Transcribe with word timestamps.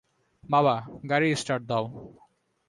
বাবা, 0.43 0.75
গাড়ি 1.09 1.29
স্টার্ট 1.35 1.63
দাও! 1.69 1.85